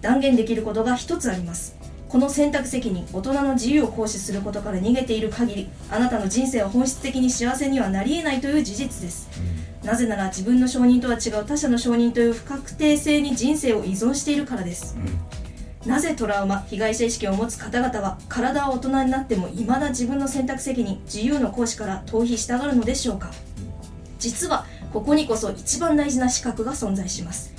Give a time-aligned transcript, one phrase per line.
[0.00, 1.76] 断言できることが一つあります。
[2.08, 9.28] この選択責任大人の自由を行使することから逃げている限りあなたの人生は本質的に幸せにはなり得ないという事実です、
[9.84, 14.96] なぜなら自分の承認とは違う他者の承認という不確定性に人生を依存しているからです、
[15.84, 23.30] なぜトラウマ被害者意識を持つ方々は体は大人になっても未だ自分の選択責任自由の行使から逃避したがるのでしょうか。
[24.18, 27.52] 実はここにこそ一番大事な資格が存在します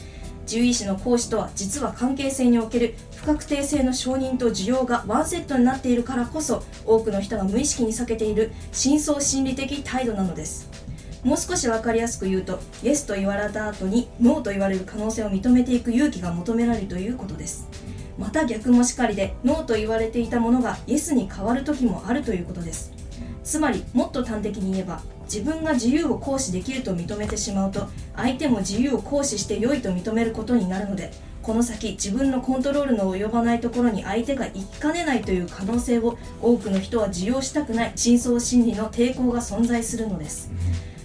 [0.49, 10.67] 獣医師の行使とは実は関係性における不確定性の承認と需要がワンセットになっているからこそ多くの人が無意識に避けている深層心理的態度なのです。
[11.23, 17.67] もう少し分かりやすく言うとイエスと言われた後にノーと言われる可能性を認めていく勇気が求められるということです。
[18.17, 22.91] また逆もしかりでノーと言われていたものがイエスに変わる時もあるということです。
[23.43, 31.11] つまりもっと端的に言えば自分が自由を行使できると認めてしまうと相手も自由を行使して良いと認めることになるので
[31.41, 40.51] この先自分のコントロールの及ばないところに相手が行きかねないという可能性を多くの人は受容したくない深層心理の抵抗が存在するのです。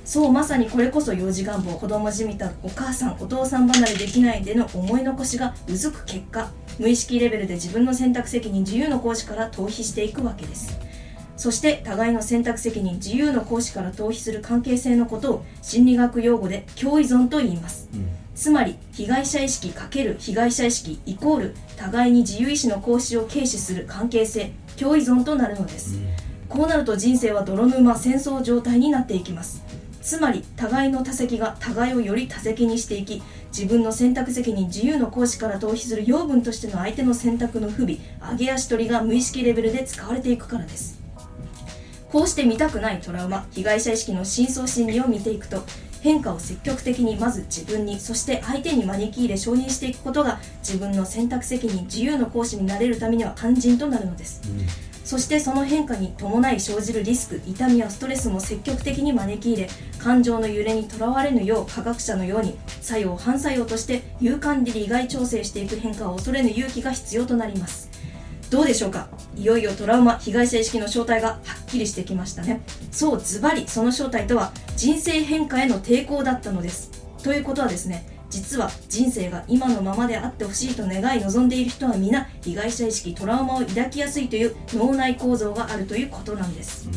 [0.05, 1.79] そうまさにこれこそ幼児願望。
[1.79, 10.79] 子供じみたお母さんお父さん離れできないでの思い残しがうずく結果無意識レベルで自分の選択責任自由の行使から逃避していくわけです。
[11.37, 17.89] そして互いの選択責任自由の行使から逃避する関係性のことを心理学用語で共依存と言います、
[18.35, 25.99] つまり被害者意識×被害者意識イコール互いに自由意志の行使を軽視する関係性共依存となるのです、
[26.49, 29.63] こうなると人生は泥沼戦争状態になっていきます。
[30.01, 41.03] つまり互いの多責が互いをより多責にしていき自分の選択責任自由の行使から逃避する養分としての相手の選択の不備上げ足取りが無意識レベルで使われていくからです
[42.15, 45.65] こうして見たくないトラウマ被害者意識の深層心理を見ていくと
[46.01, 54.42] 変化を積極的にまず自分にそして相手に招き入れ承認していくことが自分の選択責任自由の行使になれるためには肝心となるのです、
[55.05, 67.91] そしてその変化に伴い生じるリスク痛みやストレスも積極的に招き入れ感情の揺れにとらわれぬよう科学者のように作用反作用として有感で利害調整していく変化を恐れぬ勇気が必要となります
[68.51, 69.09] どうでしょうか？
[69.37, 72.63] いよいよトラウマ被害者意識の正体がはっきりしてきましたね。
[72.93, 76.91] そうズバリその正体とは人生変化への抵抗だったのです。
[77.23, 86.89] ということはですね実は人生が今のままであってほしいと願い望んでいる人は皆被害者意識トラウマを抱きやすいという脳内構造があるということなんです、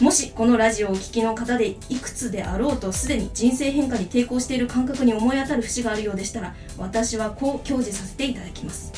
[0.00, 8.92] もしこのラジオをお聞きの方でいくつであろうとすでに人生変化に抵抗している感覚に思い当たる節があるようでしたら私はこう教示させていただきます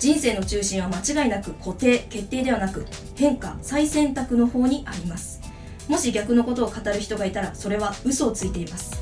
[0.00, 2.86] 人生の中心は間違いなく固定決定ではなく
[3.16, 5.40] 変化再選択の方にあります。
[5.88, 8.96] もし逆のことを語る人がいたらそれは嘘をついています。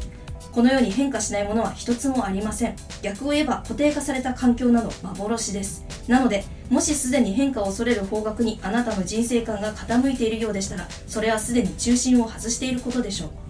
[0.52, 2.76] このように変化しないものは一つもありません。
[3.02, 5.84] 逆を言えば固定化された環境など幻です。
[6.08, 13.45] なのでもしすでに変化を恐れる方角にあなたの人生観が傾いているようでしたらそれはすでに中心を外していることでしょう。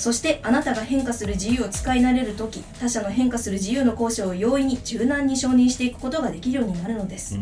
[0.00, 7.38] そしてあなたが変化する自由を使い慣れる時他者の変化する自由の交渉を容易に柔軟に承認していくことができるようになるのです、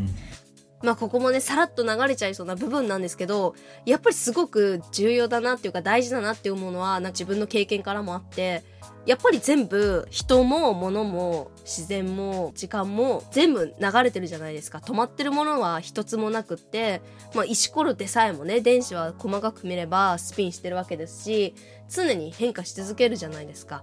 [0.82, 8.62] まあここもねさらっと流れちゃいそうな部分なんですけどやっぱりすごく重要だなっていうか大事だなって思うのはな自分の経験からもあって
[9.06, 17.00] やっぱり全部人も物も自然も時間も全部流れてるじゃないですか止まってるものは一つもなくって、
[17.34, 21.54] まあ、石ころでさえもね電子は細かく見ればスピンしてるわけですし
[21.88, 23.82] 常に変化し続けるじゃないですか。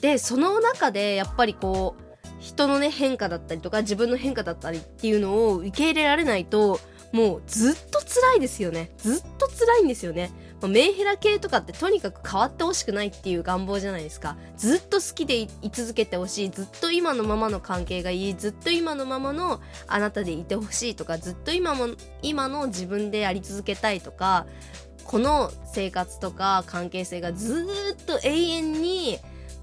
[0.00, 2.09] でその中でやっぱりこう
[2.40, 6.80] 人のね変化だったりとか自分の変化だったりっていうのを受け入れられないと
[7.12, 8.90] もうずっと辛いですよね。
[8.98, 10.30] ずっと辛いんですよね。
[10.60, 14.36] まあメンヘラ系とかってとにかく変わってほしくないっていう願望じゃないですか。
[14.56, 16.50] ずっと好きでい続けてほしい。
[16.50, 18.34] ずっと今のままの関係がいい。
[18.36, 21.18] ずっと今のままのあなたでいてほしいとか。
[21.18, 21.88] ずっと今も
[22.22, 24.46] 今の自分でやり続けたいとか。
[25.02, 27.66] この生活とか関係性がず
[28.00, 29.18] っと永遠に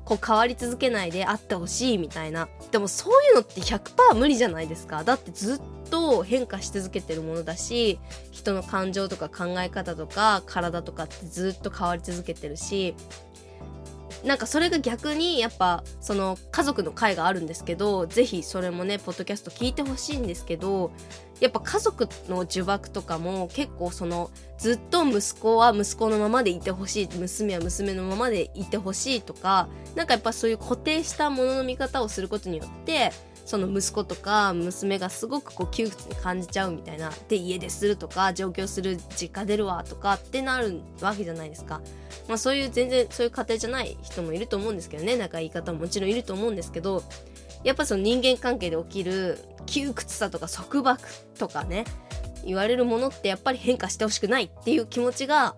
[0.07, 2.47] こう変わり続けないであってほしいみたいな。
[2.71, 5.03] でもそういうのって100%無理じゃないですか。
[5.03, 7.99] だってずっと変化し続けてるものだし
[8.31, 12.95] 人の感情とか考え方とか体とかってずっと変わり続けてるし
[14.23, 20.91] なんかそれが逆にやっぱその家族の会があるんですけどぜひそれもねポッドキャスト聞いてほしいんですけど
[21.39, 33.11] やっぱ家族の呪縛とかも結構そのずっと息子は息子のままでいてほしい娘は娘のままでいてほしいとかなんかやっぱそういう固定したものの見方をすることによって
[33.47, 41.81] その息子とか娘がすごくこう窮屈に感じちゃうみたいなで家でするとか上京する実家出るわとかってなるわけじゃないですか。
[42.27, 47.03] まあそういう全然そういう家庭じゃない人もいると思うんですけどね仲いい方ももちろんいると思うんですけど
[47.63, 50.99] やっぱその人間関係で起きる窮屈さとか束縛
[51.39, 51.85] とかね
[52.43, 55.55] 言われるものってやっぱり変化してほしくないっていう気持ちが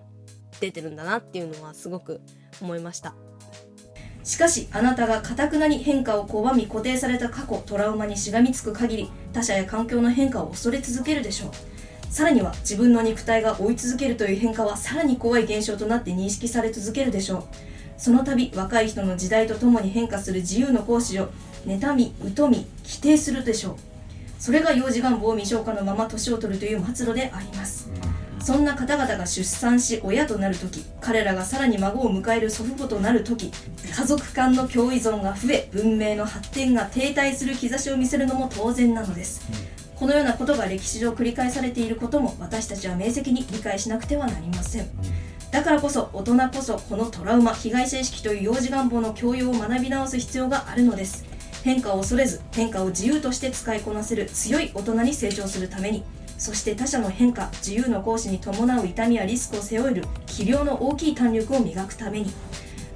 [0.60, 2.22] 出てるんだなっていうのはすごく
[2.62, 3.16] 思いました
[4.30, 12.14] しかしあなたがかたくなに変化を拒み固定された過去トラウマにしがみつく限り他者や環境の変化を恐れ続けるでしょう。
[12.14, 17.44] さらには自分の肉体が追い続けるという変化はさらに怖い現象となって認識され続けるでしょう。
[17.98, 21.30] その度若い人の時代とともに変化する自由の行使を
[21.66, 23.76] 妬み疎み否定するでしょう。
[24.38, 27.89] それが幼児願望未消化のまま年を取るという末路であります。
[28.50, 33.52] そんな方々が出産し親となる時彼らがさらに孫を迎える祖父母となる時
[33.96, 39.48] 家族間の共依存が増え文明の発展が停滞する兆しを見せるのも当然なのです、
[39.96, 44.88] このようなことが歴史上繰り返されていることも私たちは明晰に理解しなくてはなりません。
[45.52, 51.24] だからこそ大人こそこのトラウマ被害者意識という幼児願望の教養を学び直す必要があるのです。
[51.64, 56.04] 変化を恐れず変化を自由として使いこなせる強い大人に成長するために
[56.40, 62.32] そして他者の変化自由の行使に伴う痛みやリスクを背負える器量の大きい胆力を磨くために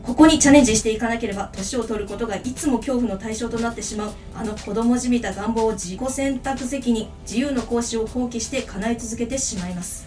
[0.01, 10.05] ここにチャレンジしていかなければ年を取ることがいつも恐怖の対象となってしまうあの子供じみた願望を自己選択責任自由の行使を放棄して叶え続けてしまいます。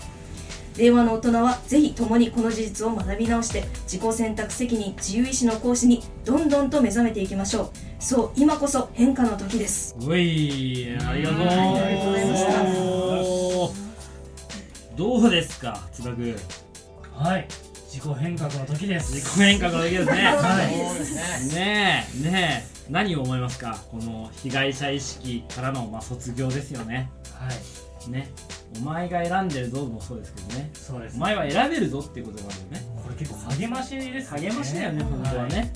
[0.76, 7.70] 令和の大人はぜひ共にこの事実を学び直して自己選択責任自由意志の行使にどんどんと目覚めていきましょう。
[7.98, 9.96] そう今こそ変化の時です。
[9.98, 11.38] ういありがとう。
[11.38, 13.05] はいありがとうございました
[14.96, 16.34] どうですか津田君
[17.14, 17.46] はい。
[17.86, 19.14] 自己変革の時です。
[19.14, 20.24] 自己変革の時ですね。
[20.36, 20.88] はい。
[20.88, 21.54] そうですね。
[21.54, 22.92] ねえねえ。
[22.92, 23.78] 何を思いますか？
[23.90, 27.10] この被害者意識からの、まあ、卒業ですよね。
[27.32, 27.48] は
[28.06, 28.10] い。
[28.10, 28.30] ね。
[28.78, 30.70] お前が選んでるぞもそうですけどね。
[30.74, 32.86] そうですお前は選べるぞっていうことがあるよね。
[33.02, 34.40] これ結構励ましですね。
[34.48, 35.72] 励ましだよね本当はね、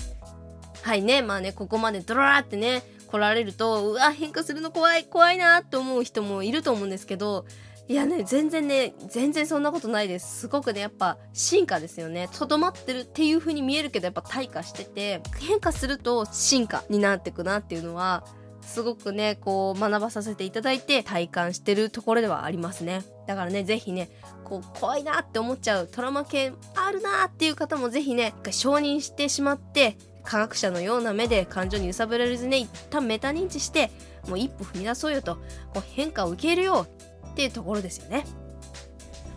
[0.81, 1.21] はいね。
[1.21, 7.45] まあねここまでドラーってね来られるとうわ変化するの怖い怖いなって思う人もいると思うんですけど
[7.87, 10.41] いやね全然ね全然そんなことないです。
[10.41, 12.29] すごくねやっぱ進化ですよね。
[12.31, 18.23] とどまってるっていう風に見えるけどやっぱ退化してて変化すると進化になってくなっていうのは
[18.61, 23.01] すごくねこう学ばさせていただいて体感してるところではありますね。
[23.27, 24.09] だからねぜひね
[24.45, 33.91] こう怖いなって思っちゃうトラウマ系あるなっていう方もぜひね一回承認してしまって科学者のような目で感情に揺さぶられずね一旦メタ認知して
[34.27, 35.35] もう一歩踏み出そうよと
[35.73, 38.25] こう変化を受け入れようっていうところですよね。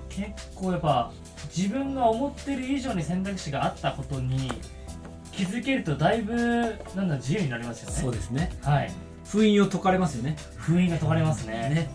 [0.08, 1.12] 結構やっぱ
[1.56, 4.50] 自分が思ってる以上に選択肢があったことに
[5.32, 6.34] 気づけるとだいぶ
[6.94, 7.96] なんだ自由になりますよね。
[7.96, 8.52] そうですね。
[8.62, 8.92] はい。
[9.24, 10.36] 封印を解かれますよね。
[10.56, 11.52] 封印が解かれますね。
[11.52, 11.90] ね。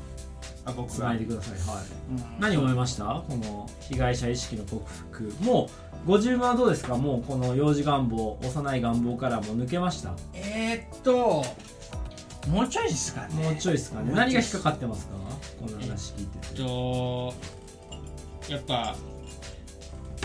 [0.65, 1.75] あ僕つないでください。
[1.75, 1.85] はい。
[2.09, 2.39] うん。
[2.39, 3.23] 何思いました？
[3.27, 5.33] この被害者意識の克服。
[5.41, 5.69] も
[6.05, 6.97] う50万はどうですか？
[6.97, 10.13] もうこの幼児願望幼い願望からもう抜けました？
[10.33, 11.45] えー、っと
[12.49, 13.43] もうちょいですかね。
[13.43, 14.11] もうちょいですかね。
[14.13, 15.13] 何が引っかかってますか？
[15.61, 17.33] この話聞いてえってと
[18.49, 18.95] やっぱ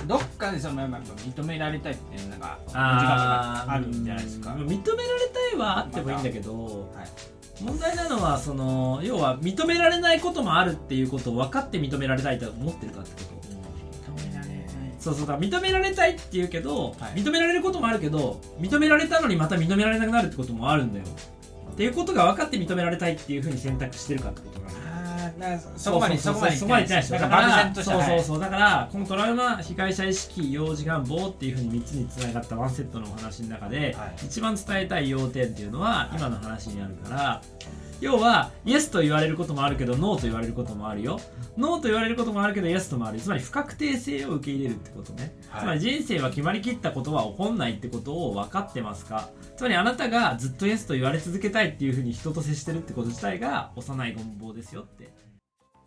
[0.06, 4.54] どっかでそのやっぱ認められたいっていうのがあるんじゃないですか？
[4.54, 4.66] うん。
[4.66, 4.82] 認められ
[5.50, 7.62] たいはあってもいいんだけど、はい。
[7.62, 13.48] 問題なのはその要は認められないこともあるっていうことを分かって認められたいと思ってるかってこと。
[14.12, 14.66] 認められない。
[14.98, 17.20] そうそうだ認められたいっていうけど、はい。
[17.20, 21.04] 認められることもあるけど認められたのにまた認められなくなるってこともあるんだよ
[21.74, 24.66] っていうことが分かって認められたいっていうふうに選択してるかってことが。
[24.68, 27.18] あーだそこまでそこまでそこまでないでしょ。
[27.18, 34.26] だからそうそうそうだからこのトラウマ被害者意識幼児願望っていうふうに3つにつながったワンセットのお話の中で、はい。
[34.26, 37.42] 一番伝えたい要点っていうのは今の話にあるから
[38.00, 41.20] 要はイエスと言われることもあるけどノーと言われることもあるよ。
[41.56, 45.62] ノーと言われることもあるけどイエスともあるつまり不確定性を受け入れるってことね、はい。
[45.62, 49.30] つまり人生は決まりきったことは起こんないってことを分かってますか？
[49.56, 55.12] つまりあなたがずっとイエスと言われ続けたいっていうふうに人と接してるってこと自体が幼い願望ですよって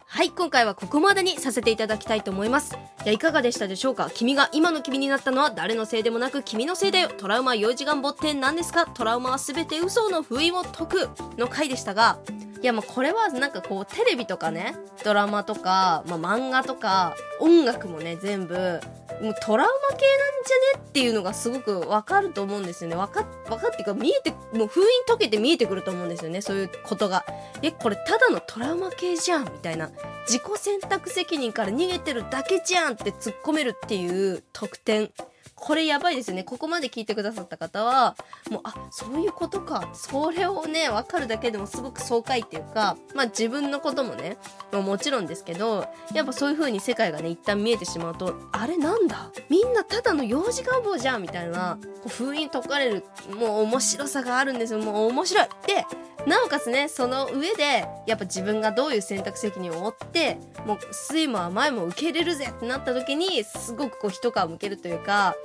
[0.09, 2.75] はい今回はここまでにさせていただきたいと思います。
[2.75, 4.09] いやいかがでしたでしょうか？
[4.13, 8.85] 君が今の君になったのは誰のせいでもなく君のせいだよトラウマ幼児願望って何ですか？
[8.85, 12.19] トラウマは全て嘘の封印を解くの回でしたが
[12.61, 18.79] いやまあこれはなんかこうテレビとかねドラマとか、まあ、漫画とか音楽もね全部
[19.21, 22.95] もうトラウマ系なんじゃねっていうのがすごくわかると思うんですよね。
[22.95, 27.25] わかわかっていうか見えてもう封印解けて見えてくると思うんですよねそういうことが。
[27.61, 29.89] えこれただのトラウマ系じゃんみたいな。
[30.27, 35.11] 自己選択責任から逃げてるだけじゃんって突っ込めるっていう特典。
[35.59, 36.43] これやばいですよね。
[36.43, 38.15] ここまで聞いてくださった方は
[38.51, 39.89] もうあそういうことか。
[39.93, 44.37] それをね分かるだけでもすごく爽快っていうかまあ自分のこともね
[44.71, 49.31] ももちろんですけどやっぱそういう風に世界がね一旦見えてしまうとあれなんだ？
[49.49, 53.03] みんなただの幼児願望じゃんみたいなこう封印解かれる
[53.37, 54.79] もう面白さがあるんですよ。
[54.79, 55.47] もう面白い。
[55.65, 55.85] で
[56.25, 65.35] なおかつねその上でやっぱ自分がどういう選択責任を負ってもう酸いも甘いも受け入れるぜってなった時にすごくこう一皮むけるというか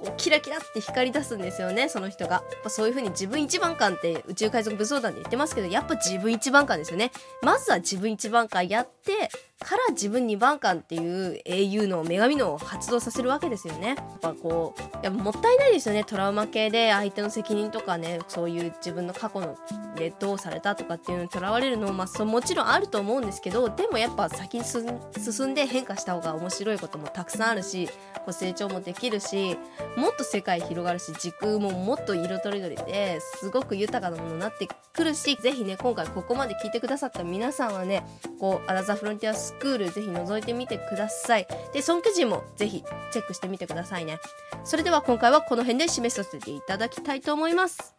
[0.00, 2.30] こうキラキラって光り出すんですよねその人が。
[2.30, 2.38] や
[2.68, 7.12] っそういう風に自分一番感って宇宙海賊武装団で言ってますけどやっぱ自分一番感ですよね。
[7.42, 9.30] まずは自分一番感やって
[9.60, 13.88] から自分二番感っていう英雄の女神のを発動させるわけですよね。
[13.88, 16.04] やっぱこうやっぱもったいないですよね。
[16.04, 19.56] トラウマ系で相手の責任とかねそういう自分の過去の
[19.96, 29.58] でどうされたとかっていうのにとらわれるのも、まあ、そもちろんあると思うんですけどでもやっぱ先に進んで変化した方が面白いこともたくさんあるしこう成長もできるし
[29.96, 38.04] もっと世界広がるし時空ももっと色とりどりですごく豊かなものになってくるしぜひね今回ここまで聞いてくださった皆さんはね
[38.38, 41.46] こうアラザフロンティアスクールぜひ覗いてみてください。
[41.72, 42.82] でその記事もぜひ
[43.12, 44.18] チェックしてみてくださいね。
[44.64, 47.94] それでは今回はこの辺で締めさせていただきたいと思います。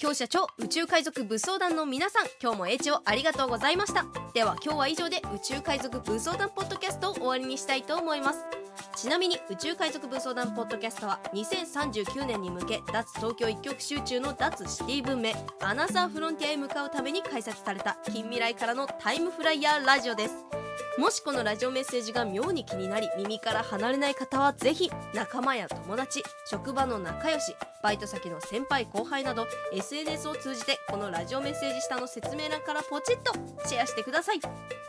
[0.00, 4.04] 今日社長宇宙海賊武装団の皆さん今日も英知をありがとうございました。
[4.34, 8.55] では今日は以上で宇宙海賊武装団ポッドキャストを終わりにしたいと思います。
[8.96, 20.55] ちなみに宇宙海賊分相談ポッドキャストは2039年に向け脱東京一極集中の脱シティ文明アナザーフロンティアへ向かうために開設された近未来からのタイムフライヤーラジオです。
[20.98, 33.32] もしこのラジオメッセージが妙に気になり耳から離れない方はぜひ仲間や友達職場の仲良しバイト先の先輩後輩など SNS を通じてこのラジオメッセージ下の説明欄からポチッと
[33.68, 34.40] シェアしてください。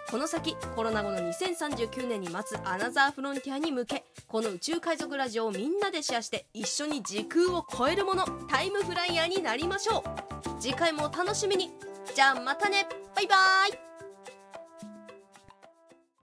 [0.10, 10.62] この先コロナ後の2039年に待つアナザーフロンティアに向けこの宇宙海賊ラジオをみんなでシェアして一緒に時空を超えるものタイムフライヤーになりましょう。
[10.62, 11.72] 次回もお楽しみに。
[12.16, 12.88] じゃあまたね。
[13.14, 13.87] バイバーイ。